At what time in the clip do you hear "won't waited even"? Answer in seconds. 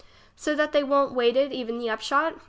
0.83-1.77